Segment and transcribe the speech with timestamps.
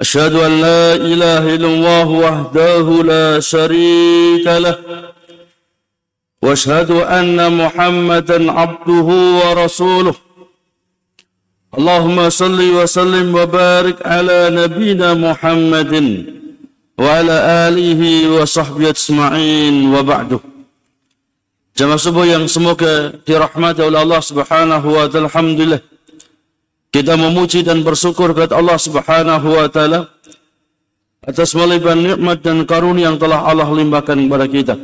[0.00, 4.76] أشهد أن لا إله إلا الله وحده لا شريك له
[6.42, 9.08] وأشهد أن محمدا عبده
[9.42, 10.14] ورسوله
[11.78, 15.92] اللهم صل وسلم وبارك على نبينا محمد
[16.98, 17.36] وعلى
[17.68, 18.02] آله
[18.36, 20.40] وصحبه أجمعين وبعده
[21.78, 25.30] Jamaah subuh yang semoga dirahmati oleh Allah Subhanahu wa taala.
[25.30, 25.78] Alhamdulillah.
[26.88, 30.08] Kita memuji dan bersyukur kepada Allah Subhanahu wa taala
[31.20, 34.74] atas melimpah nikmat dan karunia yang telah Allah limpahkan kepada kita.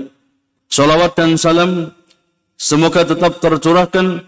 [0.68, 1.96] Salawat dan salam
[2.60, 4.20] semoga tetap tercurahkan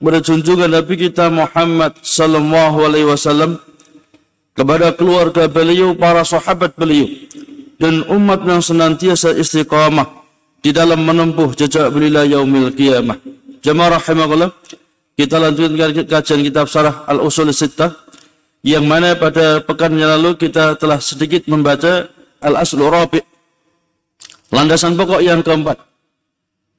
[0.00, 3.62] kepada junjungan Nabi kita Muhammad sallallahu alaihi wasallam
[4.58, 7.06] kepada keluarga beliau, para sahabat beliau
[7.78, 10.08] dan umat yang senantiasa istiqamah
[10.60, 13.16] di dalam menempuh jejak beliau yaumil qiyamah.
[13.60, 14.52] Jemaah rahimakumullah,
[15.16, 17.92] kita lanjutkan kajian kitab Sarah Al-Usul Sittah
[18.60, 22.08] yang mana pada pekan yang lalu kita telah sedikit membaca
[22.40, 23.24] Al-Aslu Rabi'
[24.52, 25.78] landasan pokok yang keempat.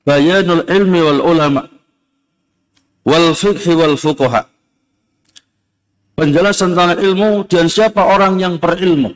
[0.02, 1.62] Bayanul ilmi wal ulama
[3.06, 4.50] wal fiqhi wal fuqaha.
[6.18, 9.14] Penjelasan tentang ilmu dan siapa orang yang berilmu.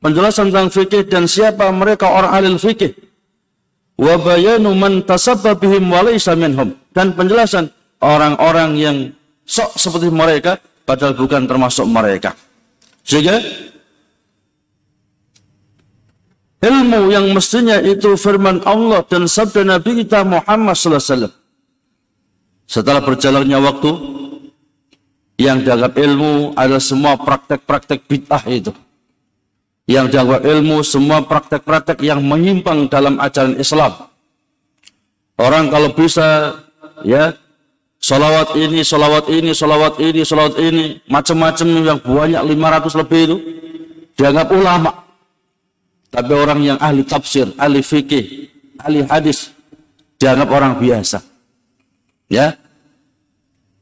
[0.00, 2.92] Penjelasan tentang fikih dan siapa mereka orang ahli fikih
[3.94, 7.70] wa bayanu man tasabbabihim wa laysa minhum dan penjelasan
[8.04, 8.96] orang-orang yang
[9.48, 12.36] sok seperti mereka padahal bukan termasuk mereka.
[13.00, 13.40] Sehingga
[16.60, 21.34] ilmu yang mestinya itu firman Allah dan sabda Nabi kita Muhammad sallallahu alaihi wasallam.
[22.64, 23.90] Setelah berjalannya waktu
[25.36, 28.72] yang dianggap ilmu adalah semua praktek-praktek bid'ah itu
[29.84, 33.92] yang dianggap ilmu semua praktek-praktek yang menyimpang dalam ajaran Islam.
[35.36, 36.56] Orang kalau bisa
[37.04, 37.36] ya
[38.04, 43.36] solawat ini, solawat ini, solawat ini, solawat ini, macam-macam yang banyak 500 lebih itu
[44.20, 44.92] dianggap ulama.
[46.12, 48.52] Tapi orang yang ahli tafsir, ahli fikih,
[48.84, 49.50] ahli hadis
[50.20, 51.18] dianggap orang biasa.
[52.28, 52.54] Ya.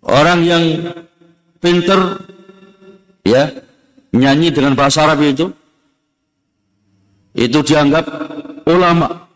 [0.03, 0.63] Orang yang
[1.63, 2.19] pinter
[3.23, 3.47] ya
[4.11, 5.51] nyanyi dengan bahasa Arab itu
[7.39, 8.07] itu dianggap
[8.67, 9.31] ulama.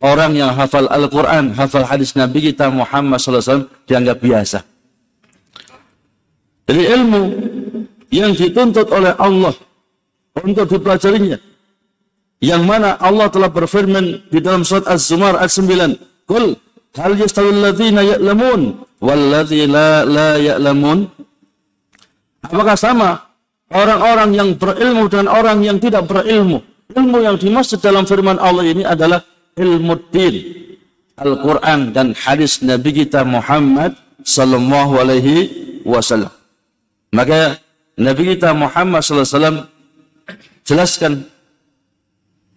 [0.00, 4.62] Orang yang hafal Al-Quran, hafal hadis Nabi kita Muhammad SAW dianggap biasa.
[6.70, 7.22] Jadi ilmu
[8.14, 9.50] yang dituntut oleh Allah
[10.38, 11.42] untuk dipelajarinya.
[12.38, 16.30] Yang mana Allah telah berfirman di dalam surat Az-Zumar ayat 9.
[16.30, 16.54] Kul
[16.94, 19.42] hal yastawil ladhina ya'lamun wal la
[20.06, 21.10] la ya'lamun.
[22.46, 23.34] Apakah sama
[23.74, 26.62] orang-orang yang berilmu dan orang yang tidak berilmu?
[26.94, 29.20] Ilmu yang dimaksud dalam firman Allah ini adalah
[29.58, 30.34] ilmu din.
[31.20, 33.92] Al-Quran dan hadis Nabi kita Muhammad
[34.24, 35.36] sallallahu alaihi
[35.84, 36.32] wasallam.
[37.12, 37.60] Maka
[38.00, 39.58] Nabi kita Muhammad sallallahu alaihi wasallam
[40.64, 41.12] jelaskan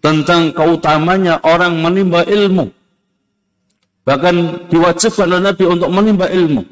[0.00, 2.72] tentang keutamanya orang menimba ilmu.
[4.04, 6.64] Bahkan diwajibkan oleh Nabi untuk menimba ilmu.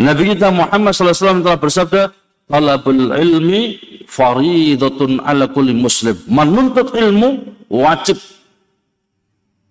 [0.00, 2.02] Nabi kita Muhammad sallallahu alaihi wasallam telah bersabda,
[2.48, 3.62] talabul ilmi
[4.08, 6.16] faridatun ala kulli muslim.
[6.28, 8.20] Menuntut ilmu wajib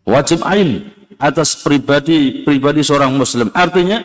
[0.06, 0.90] wajib ain
[1.22, 3.54] atas pribadi pribadi seorang muslim.
[3.54, 4.02] Artinya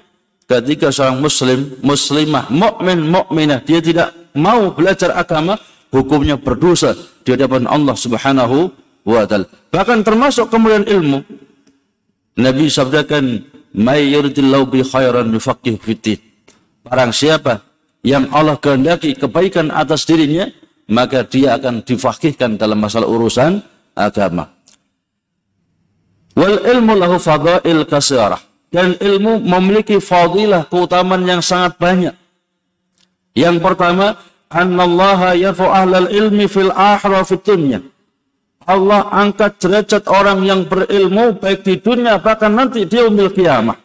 [0.47, 5.57] ketika seorang muslim, muslimah, mukmin, mukminah dia tidak mau belajar agama,
[5.91, 6.93] hukumnya berdosa
[7.25, 8.71] di hadapan Allah Subhanahu
[9.09, 9.49] wa taala.
[9.73, 11.25] Bahkan termasuk kemudian ilmu
[12.37, 16.21] Nabi sabdakan, "May yuridillahu bi khairan yufaqqih fiddin."
[16.85, 17.65] Barang siapa
[18.07, 20.47] yang Allah kehendaki kebaikan atas dirinya,
[20.87, 23.59] maka dia akan difakihkan dalam masalah urusan
[23.97, 24.56] agama.
[26.37, 28.41] Wal ilmu lahu fadail kasirah.
[28.69, 32.13] Dan ilmu memiliki fadilah keutamaan yang sangat banyak.
[33.33, 34.21] Yang pertama,
[34.53, 37.81] annallaha yarfu ahlal ilmi fil akhirah fit dunya.
[38.67, 43.79] Allah angkat derajat orang yang berilmu baik di dunia bahkan nanti di umil kiamah.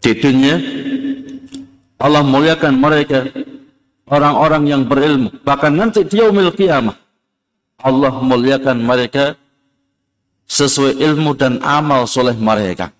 [0.00, 0.56] Di dunia
[2.02, 3.28] Allah muliakan mereka
[4.08, 5.30] orang-orang yang berilmu.
[5.44, 6.96] Bahkan nanti di yaumil qiyamah
[7.82, 9.38] Allah muliakan mereka
[10.52, 12.92] sesuai ilmu dan amal soleh mereka.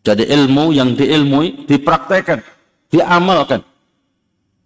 [0.00, 2.40] Jadi ilmu yang diilmui dipraktekkan
[2.88, 3.60] diamalkan.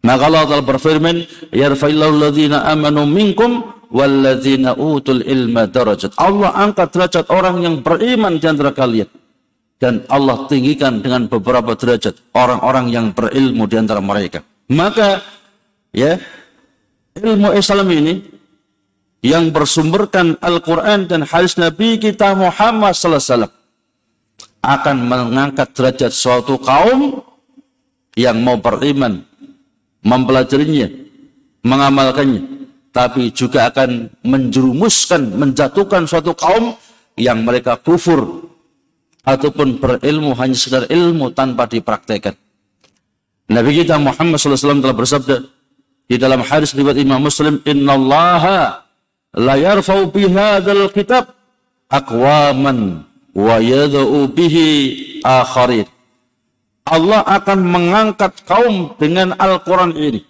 [0.04, 1.16] Maka Allah telah berfirman,
[1.50, 8.46] "Yarfa'illahu alladhina amanu minkum walladzina utul ilma darajat." Allah angkat derajat orang yang beriman di
[8.46, 9.10] antara kalian.
[9.80, 14.40] Dan Allah tinggikan dengan beberapa derajat orang-orang yang berilmu di antara mereka.
[14.70, 15.18] Maka
[15.90, 16.16] ya,
[17.18, 18.33] ilmu Islam ini
[19.24, 23.48] yang bersumberkan Al-Quran dan hadis Nabi kita Muhammad wasallam
[24.60, 27.24] akan mengangkat derajat suatu kaum
[28.20, 29.24] yang mau beriman
[30.04, 30.92] mempelajarinya,
[31.64, 36.76] mengamalkannya, tapi juga akan menjerumuskan, menjatuhkan suatu kaum
[37.16, 38.44] yang mereka kufur
[39.24, 42.36] ataupun berilmu hanya sekedar ilmu tanpa dipraktekkan.
[43.48, 45.36] Nabi kita Muhammad SAW telah bersabda
[46.12, 48.83] di dalam hadis riwayat Imam Muslim, Inna Allah
[49.34, 51.34] la yarfau bihadal kitab
[51.90, 53.02] aqwaman
[53.34, 54.66] wa yadau bihi
[55.22, 55.86] akharin.
[56.84, 60.20] Allah akan mengangkat kaum dengan Al-Quran ini.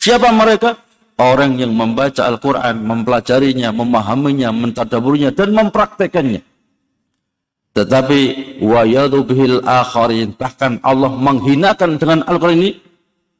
[0.00, 0.80] Siapa mereka?
[1.20, 6.42] Orang yang membaca Al-Quran, mempelajarinya, memahaminya, mentadaburinya, dan mempraktekannya.
[7.74, 8.20] Tetapi
[8.62, 8.82] wa
[9.22, 10.32] bihil akharin.
[10.34, 12.70] Bahkan Allah menghinakan dengan Al-Quran ini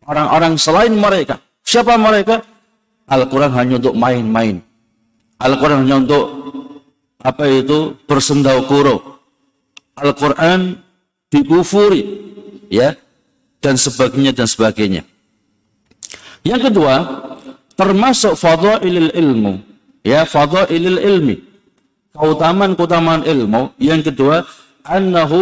[0.05, 1.41] orang-orang selain mereka.
[1.65, 2.43] Siapa mereka?
[3.05, 4.65] Al-Quran hanya untuk main-main.
[5.41, 6.25] Al-Quran hanya untuk
[7.21, 9.21] apa itu bersendau kuro.
[9.97, 10.81] Al-Quran
[11.29, 12.03] dikufuri
[12.73, 12.97] ya
[13.61, 15.03] dan sebagainya dan sebagainya.
[16.45, 16.95] Yang kedua,
[17.73, 19.61] termasuk fadhailil ilmu,
[20.05, 21.37] ya fadhailil ilmi.
[22.15, 23.75] Keutamaan-keutamaan ilmu.
[23.81, 24.47] Yang kedua,
[24.87, 25.41] annahu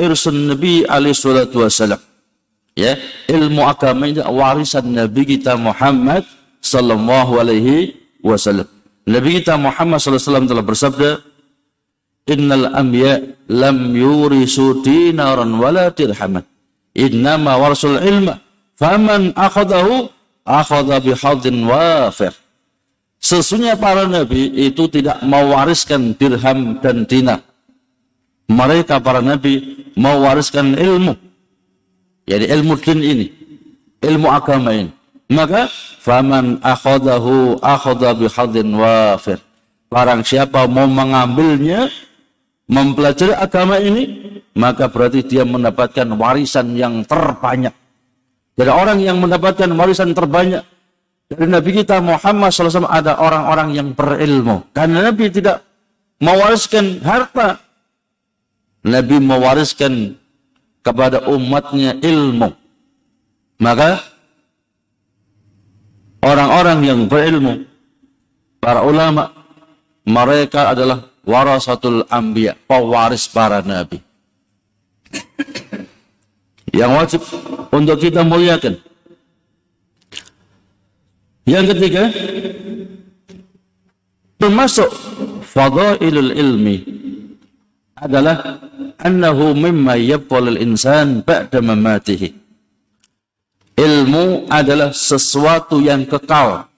[0.00, 2.00] irsun Nabi alaihi salatu wasallam.
[2.74, 2.96] Ya,
[3.28, 6.24] ilmu agama ini warisan Nabi kita Muhammad
[6.70, 8.70] sallallahu alaihi wasallam.
[9.10, 11.10] Nabi kita Muhammad sallallahu alaihi wasallam telah bersabda,
[12.30, 13.14] innal anbiya
[13.50, 16.46] lam yurisu dinaran wala dirhaman.
[16.94, 18.38] Innama warasul ilma
[18.78, 20.06] faman akhadahu
[20.46, 22.30] akhadha bihadin wafir.
[23.20, 27.44] Sesungguhnya para nabi itu tidak mewariskan dirham dan dinar.
[28.48, 31.14] Mereka para nabi mewariskan ilmu.
[32.24, 33.26] Jadi ilmu din ini
[34.00, 34.90] ilmu agama ini
[35.30, 35.70] maka
[36.02, 39.38] faman akhadahu akhadha bihadin wafir
[39.90, 41.90] barang siapa mau mengambilnya
[42.70, 47.74] mempelajari agama ini, maka berarti dia mendapatkan warisan yang terbanyak.
[48.54, 50.62] Jadi orang yang mendapatkan warisan terbanyak
[51.26, 54.70] dari Nabi kita Muhammad SAW ada orang-orang yang berilmu.
[54.70, 55.66] Karena Nabi tidak
[56.22, 57.58] mewariskan harta.
[58.86, 60.14] Nabi mewariskan
[60.80, 62.54] kepada umatnya ilmu.
[63.60, 64.00] Maka
[66.24, 67.64] orang-orang yang berilmu,
[68.60, 69.32] para ulama,
[70.04, 74.00] mereka adalah warasatul anbiya, pewaris para nabi.
[76.70, 77.20] Yang wajib
[77.74, 78.78] untuk kita muliakan.
[81.44, 82.02] Yang ketiga,
[84.38, 84.86] termasuk
[85.50, 86.76] fadailul ilmi
[87.98, 88.62] adalah
[89.02, 92.39] annahu mimma yabqalul insan ba'da mamatihi.
[93.80, 96.68] Ilmu adalah sesuatu yang kekal.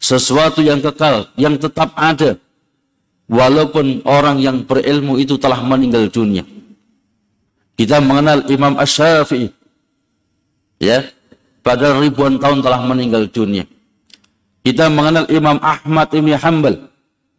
[0.00, 2.40] Sesuatu yang kekal, yang tetap ada
[3.28, 6.48] walaupun orang yang berilmu itu telah meninggal dunia.
[7.76, 9.52] Kita mengenal Imam Ash-Syafi'i.
[10.82, 11.06] Ya,
[11.62, 13.68] pada ribuan tahun telah meninggal dunia.
[14.66, 16.76] Kita mengenal Imam Ahmad Ibn Hanbal.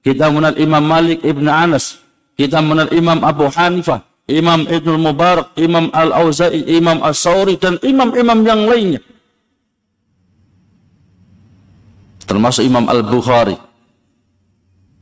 [0.03, 1.99] Kita mengenal Imam Malik Ibn Anas.
[2.35, 4.12] Kita mengenal Imam Abu Hanifah.
[4.27, 9.01] Imam Ibn Mubarak, Imam Al-Auza'i, Imam As-Sawri, dan imam-imam yang lainnya.
[12.23, 13.59] Termasuk Imam Al-Bukhari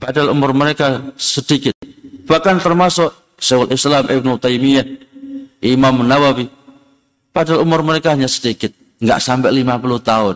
[0.01, 1.77] Padahal umur mereka sedikit.
[2.25, 4.85] Bahkan termasuk Syekhul Islam Ibn Taimiyah,
[5.61, 6.49] Imam Nawawi.
[7.29, 8.73] Padahal umur mereka hanya sedikit.
[8.97, 10.35] Enggak sampai 50 tahun.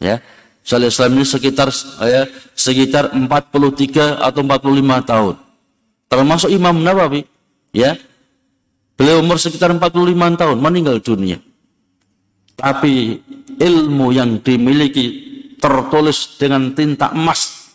[0.00, 0.24] Ya.
[0.64, 1.68] Syekhul Islam ini sekitar
[2.00, 2.24] ya,
[2.56, 5.34] sekitar 43 atau 45 tahun.
[6.08, 7.28] Termasuk Imam Nawawi.
[7.76, 8.00] Ya.
[8.94, 9.90] Beliau umur sekitar 45
[10.38, 11.42] tahun meninggal dunia.
[12.54, 13.18] Tapi
[13.58, 15.06] ilmu yang dimiliki
[15.58, 17.72] tertulis dengan tinta emas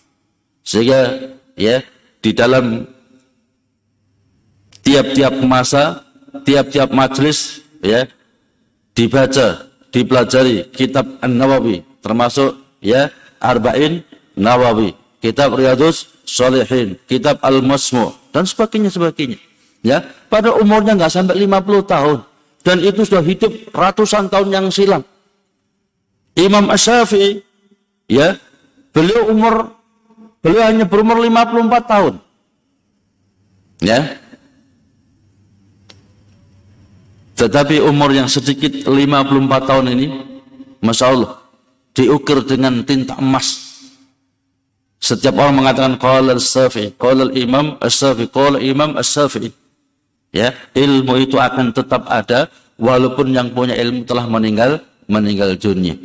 [0.63, 1.81] sehingga ya
[2.21, 2.87] di dalam
[4.85, 6.05] tiap-tiap masa,
[6.45, 8.07] tiap-tiap majelis ya
[8.93, 14.03] dibaca, dipelajari kitab An-Nawawi termasuk ya Arba'in
[14.35, 19.39] Nawawi, kitab Riyadus Shalihin, kitab Al-Masmu dan sebagainya sebagainya.
[19.79, 22.17] Ya, pada umurnya nggak sampai 50 tahun
[22.67, 25.03] dan itu sudah hidup ratusan tahun yang silam.
[26.35, 27.39] Imam Asy-Syafi'i
[28.11, 28.35] ya,
[28.91, 29.79] beliau umur
[30.39, 32.13] Beliau hanya berumur 54 tahun.
[33.83, 34.19] Ya.
[37.35, 40.07] Tetapi umur yang sedikit 54 tahun ini,
[40.83, 41.31] Masya Allah,
[41.95, 43.67] diukir dengan tinta emas.
[44.99, 49.55] Setiap orang mengatakan qala as-safi, qala imam as-safi, qala imam as-safi.
[50.29, 54.77] Ya, ilmu itu akan tetap ada walaupun yang punya ilmu telah meninggal
[55.09, 55.97] meninggal dunia.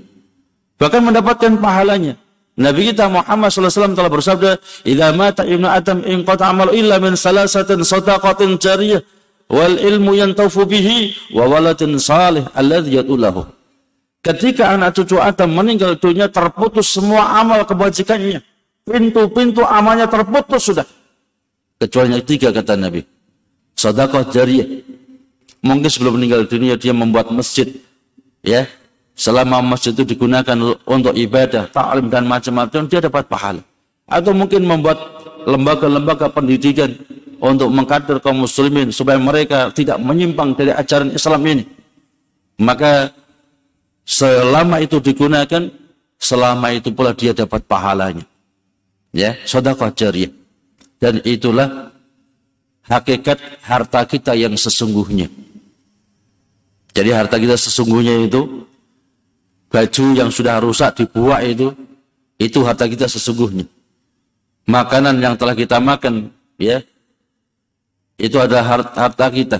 [0.80, 2.16] Bahkan mendapatkan pahalanya.
[2.54, 4.50] Nabi kita Muhammad SAW telah bersabda,
[4.86, 9.02] "Idza mata ibnu Adam in qata amal illa min salasatin sadaqatin jariyah
[9.50, 13.44] wal ilmu yantaufu bihi wa waladin salih alladhi yatulahu."
[14.24, 18.40] Ketika anak cucu Adam meninggal dunia terputus semua amal kebajikannya.
[18.84, 20.84] Pintu-pintu amalnya terputus sudah.
[21.76, 23.13] Kecuali tiga kata Nabi.
[23.84, 24.80] Sedekah jariyah.
[25.60, 27.68] Mungkin sebelum meninggal dunia dia membuat masjid.
[28.40, 28.64] Ya,
[29.12, 30.56] selama masjid itu digunakan
[30.88, 33.60] untuk ibadah, ta'lim dan macam-macam, dia dapat pahala.
[34.08, 34.96] Atau mungkin membuat
[35.44, 36.96] lembaga-lembaga pendidikan
[37.40, 41.64] untuk mengkader kaum muslimin supaya mereka tidak menyimpang dari ajaran Islam ini.
[42.60, 43.12] Maka
[44.04, 45.68] selama itu digunakan,
[46.16, 48.24] selama itu pula dia dapat pahalanya.
[49.12, 50.32] Ya, sedekah jariyah.
[51.00, 51.93] Dan itulah
[52.88, 55.28] hakikat harta kita yang sesungguhnya.
[56.94, 58.64] Jadi harta kita sesungguhnya itu
[59.66, 61.74] baju yang sudah rusak dibuat itu
[62.38, 63.66] itu harta kita sesungguhnya.
[64.64, 66.80] Makanan yang telah kita makan ya
[68.16, 69.58] itu ada harta kita.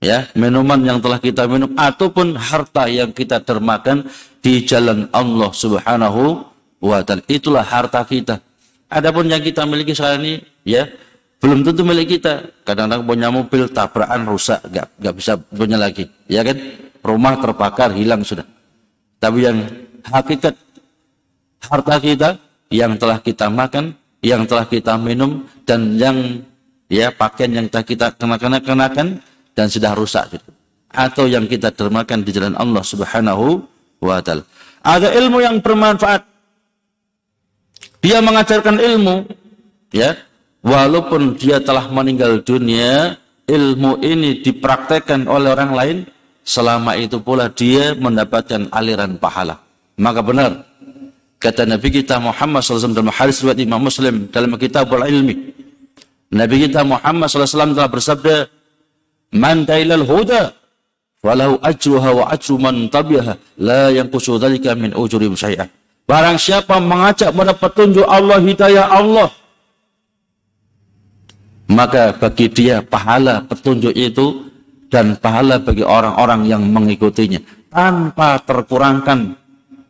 [0.00, 4.08] Ya minuman yang telah kita minum ataupun harta yang kita dermakan
[4.40, 6.40] di jalan Allah Subhanahu
[6.80, 7.24] wa taala.
[7.28, 8.40] Itulah harta kita.
[8.88, 10.88] Adapun yang kita miliki sekarang ini ya
[11.40, 16.44] belum tentu milik kita kadang-kadang punya mobil tabrakan rusak gak, gak bisa punya lagi ya
[16.44, 16.56] kan
[17.00, 18.44] rumah terbakar hilang sudah
[19.20, 19.64] tapi yang
[20.04, 20.56] hakikat
[21.60, 23.92] harta kita yang telah kita makan,
[24.22, 26.40] yang telah kita minum dan yang
[26.86, 29.06] ya pakaian yang telah kita kenakan kenakan
[29.52, 30.50] dan sudah rusak gitu.
[30.90, 33.62] Atau yang kita dermakan di jalan Allah Subhanahu
[34.02, 34.46] wa taala.
[34.80, 36.24] Ada ilmu yang bermanfaat.
[38.00, 39.28] Dia mengajarkan ilmu
[39.92, 40.16] ya,
[40.64, 43.16] walaupun dia telah meninggal dunia,
[43.48, 45.98] ilmu ini dipraktekkan oleh orang lain
[46.46, 49.60] selama itu pula dia mendapatkan aliran pahala.
[50.00, 50.64] Maka benar
[51.40, 55.52] kata Nabi kita Muhammad SAW dalam hadis riwayat Imam Muslim dalam kitab ilmi.
[56.30, 58.36] Nabi kita Muhammad SAW telah bersabda,
[59.34, 60.54] "Man tailal huda
[61.20, 65.66] walau ajruha wa ajru man tabiha la yanqusu dzalika min ujuri syai'ah."
[66.06, 69.30] Barang siapa mengajak pada petunjuk Allah, hidayah Allah,
[71.70, 74.50] maka bagi dia pahala petunjuk itu
[74.90, 77.38] dan pahala bagi orang-orang yang mengikutinya
[77.70, 79.38] tanpa terkurangkan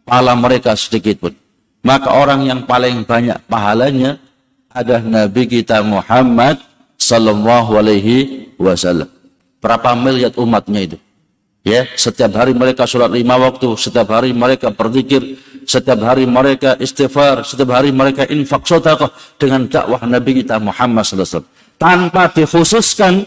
[0.05, 1.33] pahala mereka sedikit pun.
[1.81, 4.21] Maka orang yang paling banyak pahalanya
[4.69, 6.61] adalah Nabi kita Muhammad
[7.01, 9.09] sallallahu alaihi wasallam.
[9.65, 10.99] Berapa miliar umatnya itu?
[11.65, 17.45] Ya, setiap hari mereka sholat lima waktu, setiap hari mereka berzikir, setiap hari mereka istighfar,
[17.45, 21.69] setiap hari mereka infak sedekah dengan dakwah Nabi kita Muhammad sallallahu alaihi wasallam.
[21.81, 23.25] Tanpa dikhususkan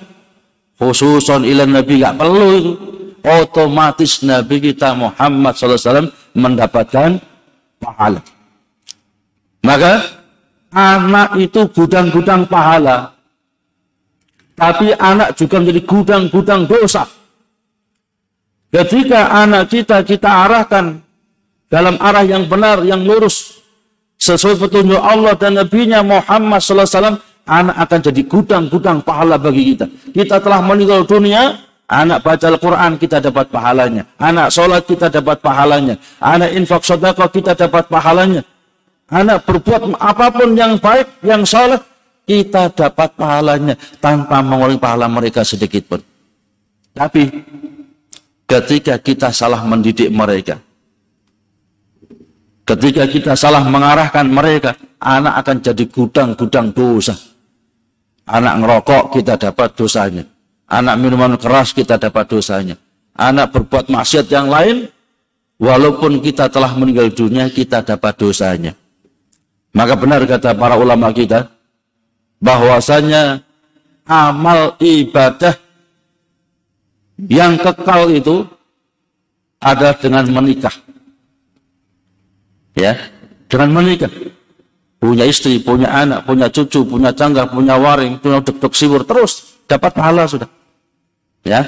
[0.77, 2.77] khususon ilan Nabi gak perlu
[3.25, 7.17] otomatis Nabi kita Muhammad SAW mendapatkan
[7.81, 8.21] pahala.
[9.65, 10.05] Maka
[10.69, 13.17] anak itu gudang-gudang pahala.
[14.53, 17.09] Tapi anak juga menjadi gudang-gudang dosa.
[18.69, 21.01] Ketika anak kita kita arahkan
[21.73, 23.61] dalam arah yang benar, yang lurus
[24.21, 29.85] sesuai petunjuk Allah dan Nabi-Nya Muhammad SAW anak akan jadi gudang-gudang pahala bagi kita.
[30.15, 34.03] Kita telah meninggal dunia, anak baca Al-Quran kita dapat pahalanya.
[34.19, 35.95] Anak sholat kita dapat pahalanya.
[36.23, 38.41] Anak infak sodako kita dapat pahalanya.
[39.11, 41.83] Anak berbuat apa pun yang baik, yang sholat,
[42.23, 46.01] kita dapat pahalanya tanpa mengurangi pahala mereka sedikit pun.
[46.95, 47.27] Tapi
[48.47, 50.55] ketika kita salah mendidik mereka,
[52.63, 54.71] ketika kita salah mengarahkan mereka,
[55.03, 57.32] anak akan jadi gudang-gudang dosa
[58.23, 60.23] Anak ngerokok kita dapat dosanya.
[60.71, 62.79] Anak minuman keras kita dapat dosanya.
[63.13, 64.87] Anak berbuat maksiat yang lain,
[65.59, 68.73] walaupun kita telah meninggal dunia, kita dapat dosanya.
[69.75, 71.51] Maka benar kata para ulama kita,
[72.39, 73.43] bahwasanya
[74.07, 75.59] amal ibadah
[77.27, 78.47] yang kekal itu
[79.59, 80.73] ada dengan menikah.
[82.73, 82.97] Ya,
[83.45, 84.09] dengan menikah
[85.03, 89.91] punya istri, punya anak, punya cucu, punya cangga, punya waring, punya dek siwur, terus dapat
[89.91, 90.47] pahala sudah.
[91.43, 91.67] Ya.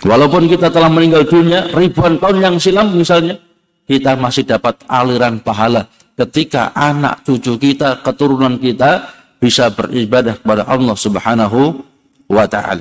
[0.00, 3.36] Walaupun kita telah meninggal dunia ribuan tahun yang silam misalnya,
[3.84, 5.84] kita masih dapat aliran pahala
[6.16, 11.76] ketika anak cucu kita, keturunan kita bisa beribadah kepada Allah Subhanahu
[12.32, 12.80] wa taala.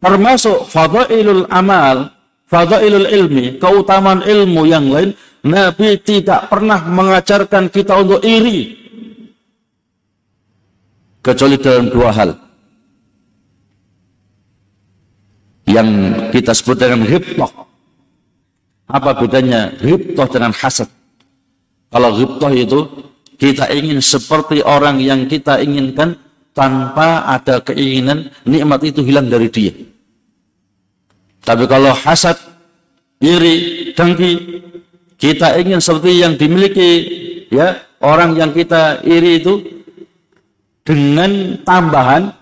[0.00, 2.08] termasuk fadailul amal,
[2.48, 8.76] fadailul ilmi, keutamaan ilmu yang lain, Nabi tidak pernah mengajarkan kita untuk iri.
[11.20, 12.30] Kecuali dalam dua hal.
[15.68, 15.88] Yang
[16.34, 17.50] kita sebut dengan hibtoh.
[18.90, 20.88] Apa bedanya hibtoh dengan hasad?
[21.88, 22.80] Kalau hibtoh itu
[23.40, 26.18] kita ingin seperti orang yang kita inginkan
[26.52, 29.72] tanpa ada keinginan nikmat itu hilang dari dia.
[31.40, 32.36] Tapi kalau hasad,
[33.22, 34.32] iri, dengki,
[35.20, 36.90] kita ingin seperti yang dimiliki
[37.52, 39.60] ya orang yang kita iri itu
[40.80, 42.32] dengan tambahan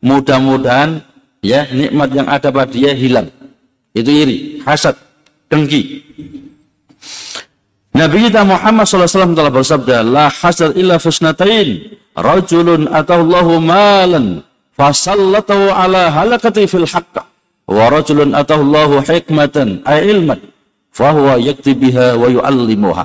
[0.00, 1.04] mudah-mudahan
[1.44, 3.28] ya nikmat yang ada pada dia hilang.
[3.92, 4.96] Itu iri, hasad,
[5.52, 6.00] dengki.
[7.92, 14.40] Nabi kita Muhammad SAW telah bersabda, La hasad illa fusnatain, rajulun atahullahu malan,
[14.72, 17.28] fasallatahu ala halakati fil haqqa,
[17.68, 20.40] wa rajulun atahullahu hikmatan, ay ilman,
[20.92, 23.04] fahuwa yakti biha wa yu'allimuha.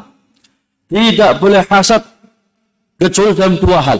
[0.88, 2.03] Tidak boleh hasad,
[3.00, 4.00] kecuali dalam dua hal.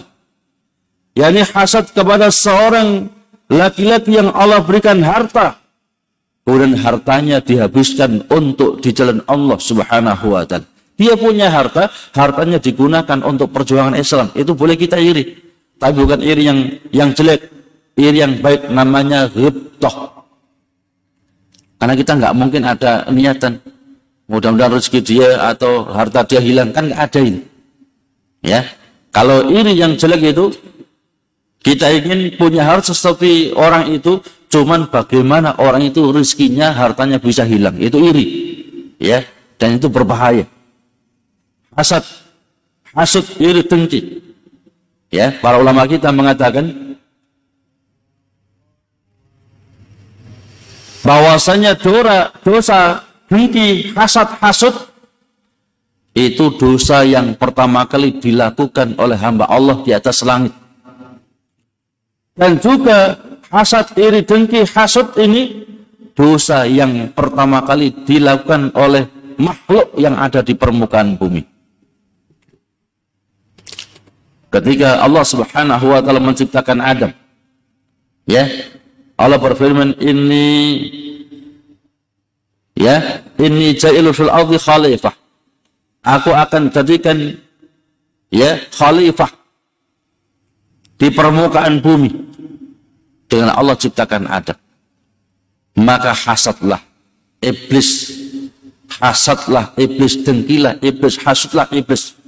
[1.16, 3.10] Yani hasad kepada seorang
[3.50, 5.58] laki-laki yang Allah berikan harta,
[6.46, 10.68] kemudian hartanya dihabiskan untuk di jalan Allah Subhanahu wa taala.
[10.98, 14.34] Dia punya harta, hartanya digunakan untuk perjuangan Islam.
[14.34, 15.38] Itu boleh kita iri.
[15.78, 16.58] Tapi bukan iri yang
[16.90, 17.54] yang jelek.
[17.94, 19.94] Iri yang baik namanya ghibtah.
[21.78, 23.62] Karena kita nggak mungkin ada niatan.
[24.28, 26.70] Mudah-mudahan rezeki dia atau harta dia hilang.
[26.70, 27.40] Kan nggak ada ini.
[28.44, 28.68] Ya.
[29.08, 30.52] Kalau iri yang jelek itu,
[31.64, 34.20] kita ingin punya harta seperti orang itu,
[34.52, 37.80] cuman bagaimana orang itu rezekinya, hartanya bisa hilang.
[37.80, 38.26] Itu iri.
[39.00, 39.24] Ya.
[39.58, 40.46] Dan itu berbahaya
[41.78, 42.02] hasad,
[42.90, 44.18] hasud, iri, dengki.
[45.14, 46.98] Ya, para ulama kita mengatakan
[51.06, 51.78] bahwasanya
[52.42, 54.74] dosa dengki, hasad, hasud
[56.16, 60.50] itu dosa yang pertama kali dilakukan oleh hamba Allah di atas langit.
[62.34, 63.20] Dan juga
[63.52, 65.62] hasad, iri, dengki, hasud ini
[66.18, 69.06] dosa yang pertama kali dilakukan oleh
[69.38, 71.46] makhluk yang ada di permukaan bumi.
[74.48, 77.12] Ketika Allah Subhanahu wa taala menciptakan Adam.
[78.24, 78.48] Ya.
[79.18, 80.46] Allah berfirman, "Ini
[82.78, 85.14] ya, ini jailu fil ardi khalifah."
[86.06, 87.36] Aku akan jadikan
[88.30, 89.28] ya khalifah
[90.96, 92.08] di permukaan bumi
[93.26, 94.56] dengan Allah ciptakan Adam.
[95.78, 96.80] Maka hasadlah
[97.44, 98.14] iblis
[98.98, 102.18] hasadlah iblis dengkilah iblis hasudlah iblis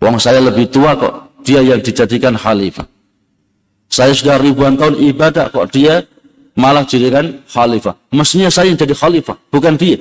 [0.00, 2.84] Wong saya lebih tua kok dia yang dijadikan khalifah.
[3.88, 6.04] Saya sudah ribuan tahun ibadah kok dia
[6.56, 7.94] malah jadikan khalifah.
[8.10, 10.00] Mestinya saya yang jadi khalifah, bukan dia.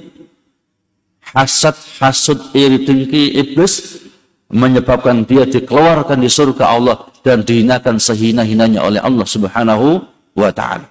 [1.36, 4.02] Hasad, hasud, iri, dengki, iblis
[4.50, 10.00] menyebabkan dia dikeluarkan di surga Allah dan dihinakan sehina-hinanya oleh Allah Subhanahu
[10.38, 10.88] wa taala.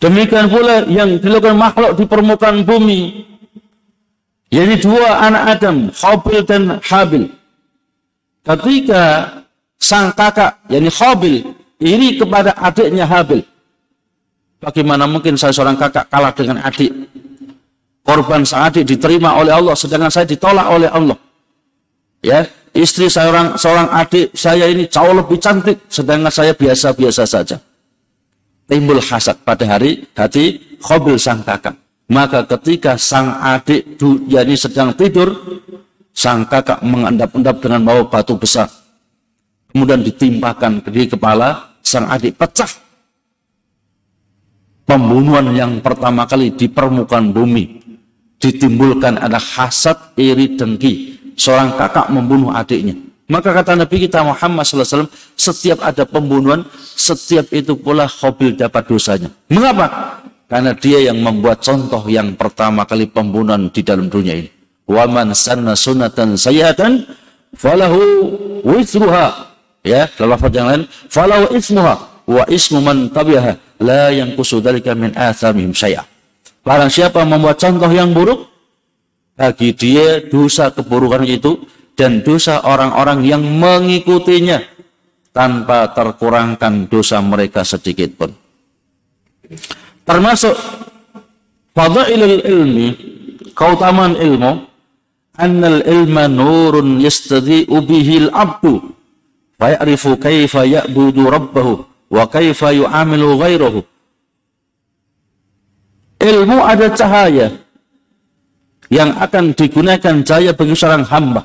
[0.00, 3.26] Demikian pula yang dilakukan makhluk di permukaan bumi.
[4.52, 7.26] Jadi dua anak Adam, Habil dan Habil
[8.46, 9.02] ketika
[9.74, 11.34] sang kakak, yakni Khabil,
[11.82, 13.42] iri kepada adiknya Habil.
[14.60, 16.92] Bagaimana mungkin saya seorang kakak kalah dengan adik?
[18.06, 21.18] Korban sang adik diterima oleh Allah, sedangkan saya ditolak oleh Allah.
[22.24, 27.56] Ya, istri seorang seorang adik saya ini jauh lebih cantik, sedangkan saya biasa-biasa saja.
[28.66, 31.78] Timbul hasad pada hari hati Khabil sang kakak.
[32.06, 33.98] Maka ketika sang adik
[34.30, 35.34] yakni sedang tidur,
[36.16, 38.72] Sang kakak mengendap-endap dengan bawa batu besar.
[39.68, 42.72] Kemudian ditimpakan di kepala sang adik pecah.
[44.86, 47.82] Pembunuhan yang pertama kali di permukaan bumi.
[48.38, 51.18] Ditimbulkan ada hasad, iri, dengki.
[51.34, 52.94] Seorang kakak membunuh adiknya.
[53.26, 59.28] Maka kata Nabi kita Muhammad SAW, setiap ada pembunuhan, setiap itu pula Khobil dapat dosanya.
[59.50, 60.22] Mengapa?
[60.46, 64.50] Karena dia yang membuat contoh yang pertama kali pembunuhan di dalam dunia ini
[64.86, 67.02] wa man sanna sunatan sayyatan
[67.58, 67.98] falahu
[68.62, 69.50] wisruha
[69.82, 75.72] ya dalam yang lain falahu ismuha wa ismu man tabiha la yanqusu dzalika min athamihim
[75.72, 76.02] syai'a.
[76.66, 78.50] Barang siapa membuat contoh yang buruk
[79.38, 81.62] bagi dia dosa keburukan itu
[81.94, 84.60] dan dosa orang-orang yang mengikutinya
[85.30, 88.30] tanpa terkurangkan dosa mereka sedikit pun.
[90.02, 90.56] Termasuk
[91.76, 92.88] fadailul ilmi
[93.54, 94.66] keutamaan ilmu
[95.38, 98.80] annal ilma nurun yastadhi'u bihi al-'abdu
[99.60, 103.80] fa ya'rifu kaifa ya'budu rabbahu wa kaifa yu'amilu ghairahu
[106.26, 107.52] ilmu ada cahaya
[108.88, 111.42] yang akan digunakan cahaya bagi seorang hamba.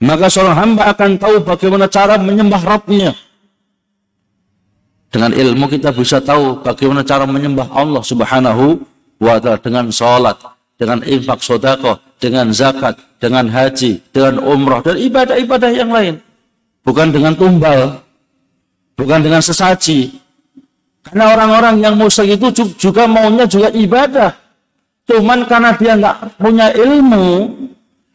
[0.00, 3.12] Maka seorang hamba akan tahu bagaimana cara menyembah Rabbnya.
[5.08, 8.76] Dengan ilmu kita bisa tahu bagaimana cara menyembah Allah subhanahu
[9.16, 10.36] wa ta'ala dengan sholat,
[10.76, 16.20] dengan infak sodako, dengan zakat, dengan haji, dengan umrah, dan ibadah-ibadah yang lain.
[16.84, 18.04] Bukan dengan tumbal,
[18.96, 20.18] bukan dengan sesaji.
[21.06, 24.34] Karena orang-orang yang musyrik itu juga maunya juga ibadah.
[25.06, 27.54] Cuman karena dia nggak punya ilmu,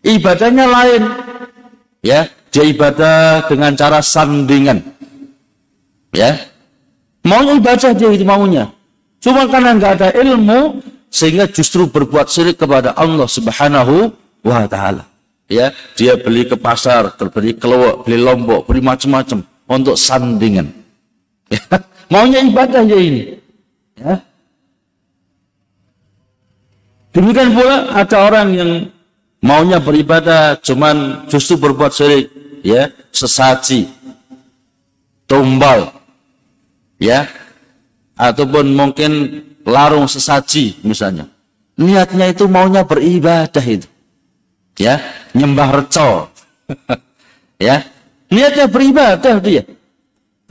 [0.03, 1.01] ibadahnya lain.
[2.03, 4.83] Ya, dia ibadah dengan cara sandingan.
[6.11, 6.35] Ya,
[7.23, 8.67] maunya ibadah dia itu maunya.
[9.23, 14.11] Cuma karena nggak ada ilmu, sehingga justru berbuat syirik kepada Allah Subhanahu
[14.43, 15.07] wa taala.
[15.47, 20.67] Ya, dia beli ke pasar, terbeli keluar, beli lombok, beli macam-macam untuk sandingan.
[21.47, 21.63] Ya,
[22.11, 23.23] maunya ibadah ya ini.
[23.95, 24.19] Ya,
[27.11, 28.71] Demikian pula ada orang yang
[29.43, 32.31] maunya beribadah cuman justru berbuat syirik,
[32.63, 33.91] ya, sesaji,
[35.27, 35.91] tumbal,
[37.03, 37.27] ya,
[38.15, 41.27] ataupun mungkin larung sesaji misalnya.
[41.75, 43.87] Niatnya itu maunya beribadah itu.
[44.79, 45.03] Ya,
[45.35, 46.31] nyembah reco.
[47.67, 47.83] ya,
[48.31, 49.67] niatnya beribadah dia.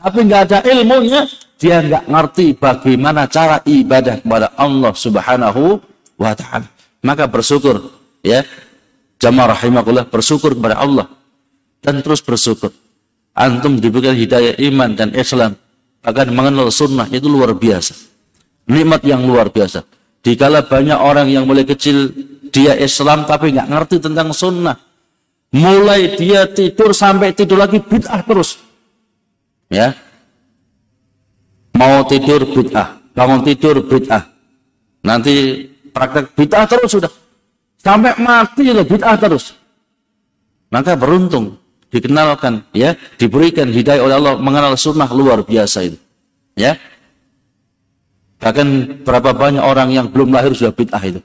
[0.00, 1.24] Tapi nggak ada ilmunya,
[1.60, 5.80] dia nggak ngerti bagaimana cara ibadah kepada Allah Subhanahu
[6.16, 6.68] wa taala.
[7.00, 7.80] Maka bersyukur
[8.20, 8.44] ya.
[9.20, 11.04] Jamaah rahimakumullah bersyukur kepada Allah
[11.84, 12.72] dan terus bersyukur.
[13.36, 15.60] Antum diberikan hidayah iman dan Islam
[16.00, 17.92] akan mengenal sunnah itu luar biasa.
[18.72, 19.84] Nikmat yang luar biasa.
[20.24, 22.12] Dikala banyak orang yang mulai kecil
[22.48, 24.76] dia Islam tapi nggak ngerti tentang sunnah.
[25.50, 28.62] Mulai dia tidur sampai tidur lagi bid'ah terus.
[29.66, 29.98] Ya.
[31.74, 34.30] Mau tidur bid'ah, bangun tidur bid'ah.
[35.02, 37.10] Nanti praktek bid'ah terus sudah.
[37.82, 39.58] Sampai mati loh bid'ah terus.
[40.70, 41.58] Maka beruntung
[41.90, 45.98] dikenalkan ya, diberikan hidayah oleh Allah mengenal sunnah luar biasa itu.
[46.54, 46.78] Ya.
[48.38, 51.20] Bahkan berapa banyak orang yang belum lahir sudah bid'ah itu.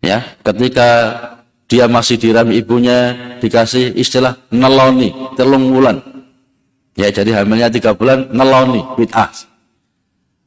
[0.00, 0.88] Ya, ketika
[1.70, 6.00] dia masih dirami ibunya dikasih istilah neloni telung bulan
[6.94, 9.54] ya jadi hamilnya tiga bulan neloni bid'ah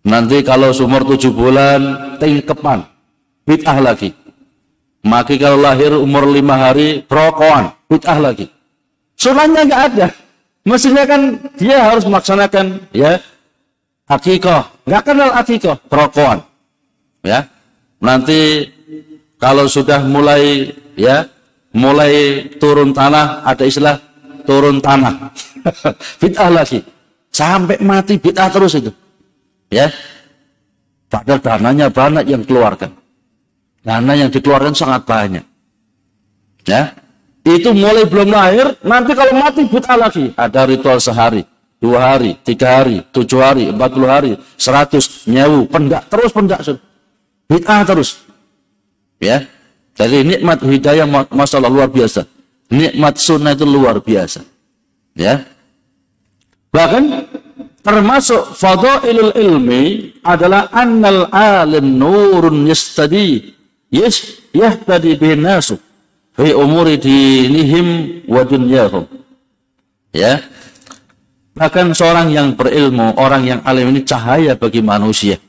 [0.08, 2.80] Nanti kalau sumur tujuh bulan, tingkepan.
[3.43, 4.15] Bid'ah lagi.
[5.03, 7.75] Maki kalau lahir umur lima hari, perokokan.
[7.91, 8.47] Bid'ah lagi.
[9.19, 10.08] Sunahnya nggak ada.
[10.63, 13.19] Mestinya kan dia harus melaksanakan ya
[14.08, 14.63] akikoh.
[14.88, 16.39] Nggak kenal akikoh, perokokan.
[17.27, 17.43] Ya.
[17.99, 18.71] Nanti
[19.43, 21.29] kalau sudah mulai ya
[21.71, 24.01] mulai turun tanah ada istilah
[24.43, 25.29] turun tanah
[26.19, 26.81] bid'ah lagi
[27.29, 28.89] sampai mati bid'ah terus itu
[29.71, 29.91] Ya.
[31.07, 32.91] Padahal dananya banyak yang keluarkan.
[33.83, 35.45] Dana yang dikeluarkan sangat banyak.
[36.67, 36.91] Ya.
[37.47, 40.36] Itu mulai belum lahir, nanti kalau mati buta lagi.
[40.36, 41.47] Ada ritual sehari,
[41.79, 46.60] dua hari, tiga hari, tujuh hari, empat puluh hari, seratus, nyewu, pendak, terus pendak.
[47.47, 48.19] Bid'ah terus.
[49.23, 49.47] Ya.
[49.97, 52.29] Jadi nikmat hidayah masalah luar biasa.
[52.69, 54.45] Nikmat sunnah itu luar biasa.
[55.17, 55.41] Ya.
[56.69, 57.03] Bahkan
[57.88, 63.55] termasuk fadailul ilmi adalah annal alim nurun yastadi
[63.88, 65.79] yes yahtadi bin nasu
[66.36, 69.07] fi umuri dinihim wa dunyahum
[70.12, 70.43] ya
[71.55, 75.39] bahkan seorang yang berilmu orang yang alim ini cahaya bagi manusia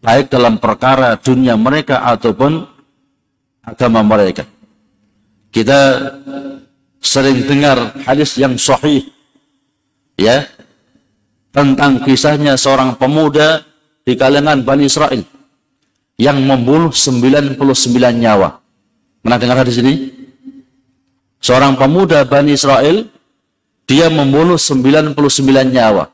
[0.00, 2.77] baik dalam perkara dunia mereka ataupun
[3.74, 4.44] agama mereka
[5.52, 6.12] kita
[6.98, 9.06] sering dengar hadis yang sahih
[10.18, 10.44] ya
[11.54, 13.64] tentang kisahnya seorang pemuda
[14.04, 15.22] di kalangan Bani Israel
[16.18, 17.54] yang membunuh 99
[18.18, 18.58] nyawa.
[19.22, 19.94] Pernah dengar di sini?
[21.38, 23.06] Seorang pemuda Bani Israel
[23.86, 25.14] dia membunuh 99
[25.70, 26.10] nyawa.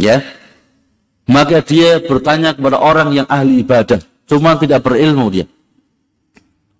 [0.00, 0.24] Ya.
[1.28, 5.46] Maka dia bertanya kepada orang yang ahli ibadah, cuma tidak berilmu dia.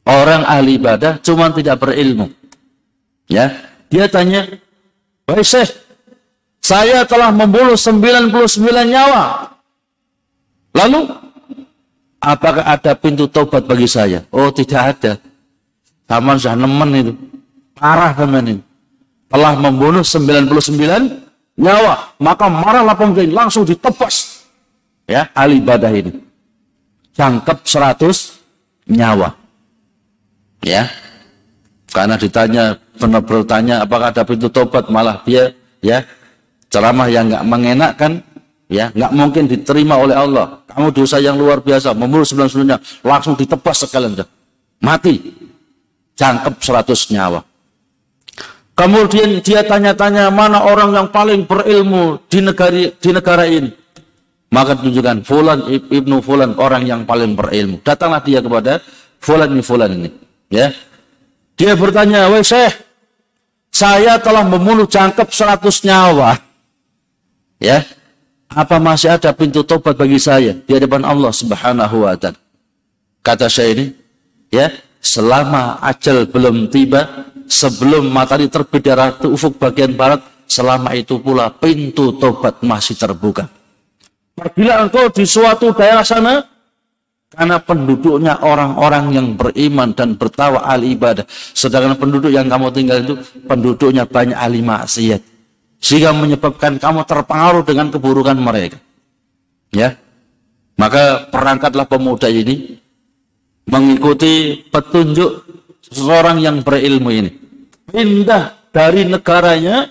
[0.02, 2.30] Orang ahli ibadah cuma tidak berilmu.
[3.30, 3.54] Ya.
[3.86, 4.48] Dia tanya,
[5.28, 5.46] "Baik,
[6.62, 9.50] saya telah membunuh 99 nyawa.
[10.78, 11.10] Lalu,
[12.22, 14.22] apakah ada pintu taubat bagi saya?
[14.30, 15.12] Oh, tidak ada.
[16.06, 17.12] Taman sudah nemen itu.
[17.74, 18.62] Parah teman ini.
[19.26, 21.18] Telah membunuh 99
[21.58, 22.14] nyawa.
[22.22, 24.46] Maka marahlah pemerintah langsung ditebas.
[25.10, 26.14] Ya, ahli ibadah ini.
[27.10, 28.38] Cangkep 100
[28.86, 29.34] nyawa.
[30.62, 30.88] Ya.
[31.92, 35.52] Karena ditanya, benar bertanya apakah ada pintu tobat malah dia
[35.84, 36.06] ya
[36.72, 38.24] ceramah yang nggak mengenakkan,
[38.72, 40.64] ya nggak mungkin diterima oleh Allah.
[40.72, 44.16] Kamu dosa yang luar biasa, membunuh sembilan sebelumnya, langsung ditebas sekalian,
[44.80, 45.20] mati,
[46.16, 47.44] jangkep seratus nyawa.
[48.72, 53.68] Kemudian dia tanya-tanya mana orang yang paling berilmu di negara di negara ini.
[54.48, 57.84] Maka tunjukkan Fulan ibnu Fulan orang yang paling berilmu.
[57.84, 58.80] Datanglah dia kepada
[59.20, 60.21] Fulan ibnu Fulan ini.
[60.52, 60.68] Ya,
[61.56, 62.76] dia bertanya, wahai Syekh,
[63.72, 66.36] saya telah membunuh jangkep seratus nyawa.
[67.56, 67.88] Ya,
[68.52, 72.36] apa masih ada pintu tobat bagi saya di hadapan Allah Subhanahu wa taala?
[73.24, 73.96] Kata saya ini,
[74.52, 74.68] ya,
[75.00, 82.12] selama ajal belum tiba, sebelum matahari terbit dari ufuk bagian barat, selama itu pula pintu
[82.20, 83.48] tobat masih terbuka.
[84.36, 86.44] Apabila engkau di suatu daerah sana,
[87.32, 91.24] karena penduduknya orang-orang yang beriman dan bertawa ahli ibadah.
[91.56, 93.14] Sedangkan penduduk yang kamu tinggal itu
[93.48, 95.20] penduduknya banyak ahli maksiat
[95.82, 98.78] sehingga menyebabkan kamu terpengaruh dengan keburukan mereka.
[99.74, 99.98] Ya.
[100.78, 102.78] Maka perangkatlah pemuda ini
[103.66, 105.42] mengikuti petunjuk
[105.82, 107.30] seseorang yang berilmu ini.
[107.90, 109.90] Pindah dari negaranya,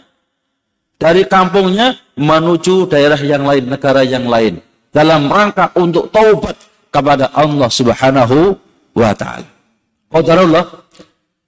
[0.98, 4.58] dari kampungnya menuju daerah yang lain, negara yang lain.
[4.92, 8.54] Dalam rangka untuk taubat kepada Allah Subhanahu
[8.94, 9.48] wa taala.
[10.12, 10.68] Qadarullah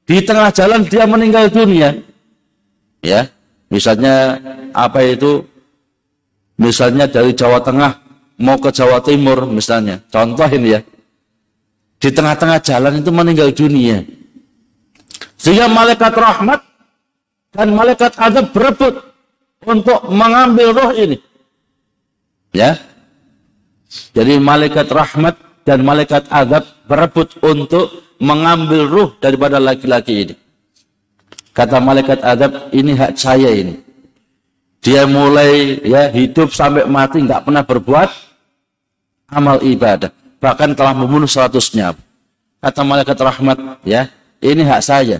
[0.07, 1.91] di tengah jalan dia meninggal dunia.
[3.03, 3.27] Ya,
[3.73, 4.37] Misalnya
[4.69, 5.41] apa itu?
[6.61, 7.97] Misalnya dari Jawa Tengah
[8.37, 9.97] mau ke Jawa Timur misalnya.
[10.13, 10.79] Contoh ini ya.
[11.97, 14.05] Di tengah-tengah jalan itu meninggal dunia.
[15.41, 16.61] Sehingga malaikat rahmat
[17.49, 19.01] dan malaikat adab berebut
[19.65, 21.17] untuk mengambil roh ini.
[22.53, 22.77] Ya.
[24.13, 30.35] Jadi malaikat rahmat dan malaikat adab berebut untuk mengambil ruh daripada laki-laki ini.
[31.53, 33.77] Kata malaikat adab, ini hak saya ini.
[34.83, 38.09] Dia mulai ya hidup sampai mati nggak pernah berbuat
[39.31, 40.11] amal ibadah.
[40.41, 41.95] Bahkan telah membunuh seratusnya.
[42.59, 44.09] Kata malaikat rahmat, ya
[44.43, 45.17] ini hak saya.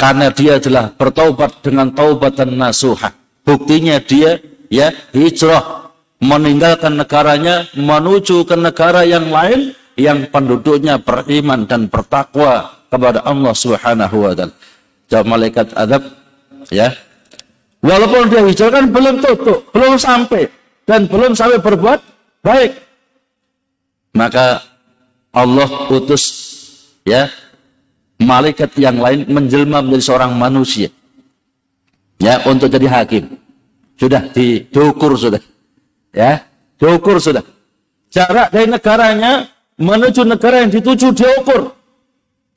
[0.00, 3.12] Karena dia adalah bertaubat dengan taubatan nasuha.
[3.44, 4.40] Buktinya dia
[4.72, 5.89] ya hijrah
[6.20, 14.16] meninggalkan negaranya menuju ke negara yang lain yang penduduknya beriman dan bertakwa kepada Allah Subhanahu
[14.28, 14.54] wa taala.
[15.10, 16.02] Jawab malaikat adab
[16.70, 16.92] ya.
[17.80, 20.52] Walaupun dia hijau kan belum tutup, belum sampai
[20.84, 22.00] dan belum sampai berbuat
[22.44, 22.76] baik.
[24.12, 24.60] Maka
[25.32, 26.24] Allah utus
[27.08, 27.32] ya
[28.20, 30.92] malaikat yang lain menjelma menjadi seorang manusia.
[32.20, 33.40] Ya, untuk jadi hakim.
[33.96, 35.40] Sudah diukur sudah.
[36.10, 36.46] Ya,
[36.78, 37.42] diukur sudah.
[38.10, 39.46] Jarak dari negaranya
[39.78, 41.72] menuju negara yang dituju diukur.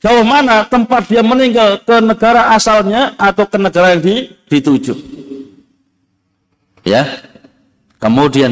[0.04, 4.04] Jauh mana tempat dia meninggal ke negara asalnya atau ke negara yang
[4.50, 4.94] dituju.
[6.84, 7.08] Ya.
[8.04, 8.52] Kemudian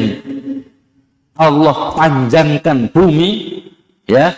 [1.36, 3.60] Allah panjangkan bumi
[4.08, 4.32] ya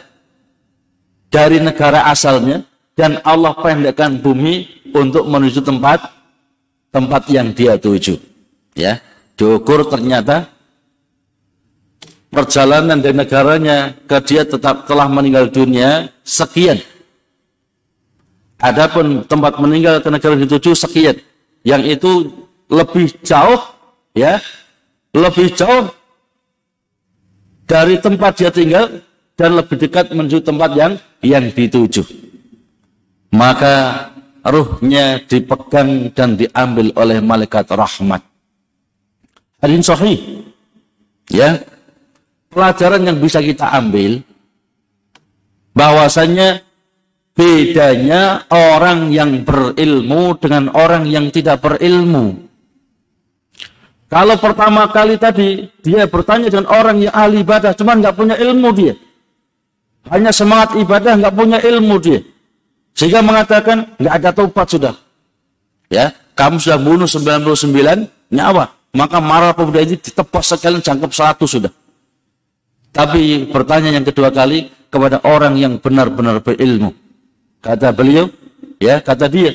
[1.31, 2.67] dari negara asalnya
[2.99, 6.03] dan Allah pendekkan bumi untuk menuju tempat
[6.95, 8.19] tempat yang dia tuju.
[8.75, 8.99] Ya,
[9.39, 10.51] diukur ternyata
[12.35, 16.83] perjalanan dari negaranya ke dia tetap telah meninggal dunia sekian
[18.65, 21.21] Adapun tempat meninggal ke negara dituju sekian.
[21.69, 22.13] Yang itu
[22.73, 23.61] lebih jauh
[24.17, 24.41] ya,
[25.13, 25.93] lebih jauh
[27.69, 29.05] dari tempat dia tinggal
[29.37, 32.09] dan lebih dekat menuju tempat yang yang dituju.
[33.37, 34.09] Maka
[34.49, 38.25] ruhnya dipegang dan diambil oleh malaikat rahmat.
[39.61, 40.17] Hadis sahih.
[41.29, 41.61] Ya.
[42.55, 44.23] Pelajaran yang bisa kita ambil
[45.75, 46.63] bahwasanya
[47.35, 52.47] bedanya orang yang berilmu dengan orang yang tidak berilmu.
[54.07, 58.71] Kalau pertama kali tadi dia bertanya dengan orang yang ahli ibadah, cuma nggak punya ilmu
[58.71, 58.95] dia.
[60.07, 62.23] Hanya semangat ibadah, nggak punya ilmu dia.
[62.95, 64.95] Sehingga mengatakan nggak ada tobat sudah.
[65.91, 68.71] Ya, kamu sudah bunuh 99 nyawa.
[68.95, 71.75] Maka marah pemuda ini ditebas sekalian jangkep satu sudah.
[72.95, 76.95] Tapi bertanya yang kedua kali kepada orang yang benar-benar berilmu.
[77.59, 78.31] Kata beliau,
[78.79, 79.51] ya kata dia,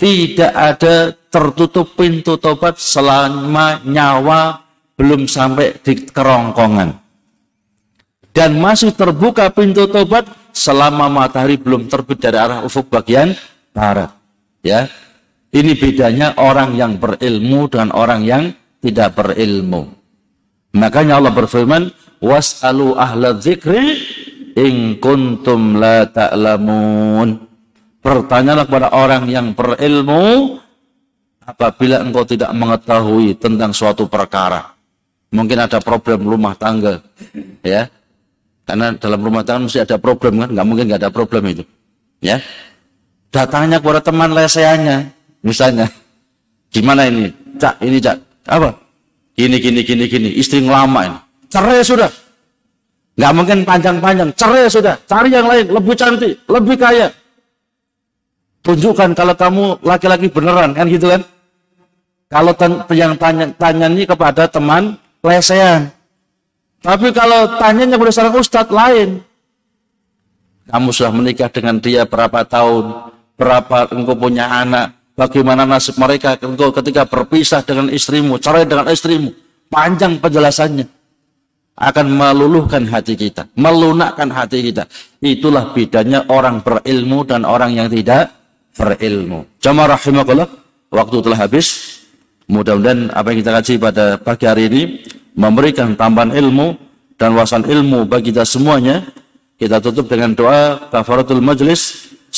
[0.00, 4.64] tidak ada tertutup pintu tobat selama nyawa
[4.96, 6.96] belum sampai di kerongkongan.
[8.32, 10.24] Dan masih terbuka pintu tobat
[10.56, 13.36] selama matahari belum terbit dari arah ufuk bagian
[13.76, 14.14] barat.
[14.64, 14.88] Ya,
[15.52, 19.92] ini bedanya orang yang berilmu dengan orang yang tidak berilmu.
[20.76, 21.88] Makanya Allah berfirman,
[22.20, 23.96] "Was'alu ahla dzikri
[24.58, 27.46] in kuntum la ta'lamun.
[28.02, 30.58] Bertanyalah kepada orang yang berilmu
[31.46, 34.74] apabila engkau tidak mengetahui tentang suatu perkara.
[35.28, 37.04] Mungkin ada problem rumah tangga,
[37.60, 37.84] ya.
[38.64, 41.64] Karena dalam rumah tangga mesti ada problem kan, nggak mungkin nggak ada problem itu,
[42.24, 42.40] ya.
[43.28, 45.12] Datangnya kepada teman lesehannya,
[45.44, 45.92] misalnya,
[46.72, 47.28] gimana ini,
[47.60, 48.16] cak, ini cak,
[48.48, 48.87] apa?
[49.38, 52.10] Gini, gini, gini, gini, istri ngelama ini, cerai sudah,
[53.14, 57.06] nggak mungkin panjang-panjang, cerai sudah, cari yang lain, lebih cantik, lebih kaya,
[58.66, 61.22] tunjukkan kalau kamu laki-laki beneran kan gitu kan?
[62.28, 62.50] Kalau
[62.90, 65.86] yang tanya, tanya ini kepada teman lesehan.
[66.82, 69.22] Tapi kalau tanyanya pada seorang ustadz lain.
[70.68, 73.14] Kamu sudah menikah dengan dia berapa tahun?
[73.38, 79.34] Berapa engkau punya anak bagaimana nasib mereka ketika berpisah dengan istrimu cerai dengan istrimu
[79.66, 80.86] panjang penjelasannya
[81.78, 84.86] akan meluluhkan hati kita melunakkan hati kita
[85.18, 88.38] itulah bedanya orang berilmu dan orang yang tidak
[88.78, 89.42] berilmu.
[89.58, 90.46] Jamaah rahimakallah,
[90.94, 91.98] waktu telah habis.
[92.48, 94.82] Mudah-mudahan apa yang kita kaji pada pagi hari ini
[95.36, 96.80] memberikan tambahan ilmu
[97.20, 99.04] dan wawasan ilmu bagi kita semuanya.
[99.58, 102.07] Kita tutup dengan doa kafaratul majlis.